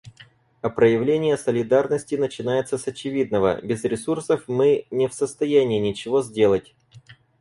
[0.61, 6.73] А проявление солидарности начинается с очевидного: без ресурсов мы не в состоянии ничего сделать.